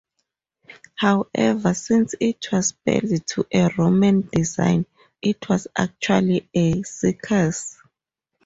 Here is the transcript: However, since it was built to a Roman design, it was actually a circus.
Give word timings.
However, 0.95 1.75
since 1.75 2.15
it 2.19 2.51
was 2.51 2.71
built 2.71 3.23
to 3.27 3.45
a 3.53 3.69
Roman 3.77 4.27
design, 4.33 4.87
it 5.21 5.47
was 5.47 5.67
actually 5.77 6.49
a 6.55 6.81
circus. 6.81 7.77